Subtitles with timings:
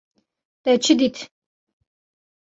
[0.63, 1.19] Te çi dît?